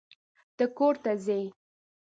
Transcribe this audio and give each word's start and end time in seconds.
ته 0.57 0.65
کورته 0.77 1.11
ځې؟ 1.25 1.39